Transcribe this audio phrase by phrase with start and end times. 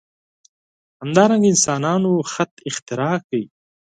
[1.01, 3.41] همدارنګه انسانانو خط اختراع کړ.